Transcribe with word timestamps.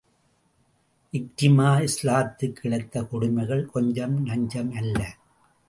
இக்ரிமா, 1.13 1.87
இஸ்லாத்துக்கு 1.87 2.59
இழைத்த 2.61 3.03
கொடுமைகள் 3.03 3.65
கொஞ்ச 3.65 4.07
நஞ்சம் 4.07 4.71
அல்ல. 4.71 5.15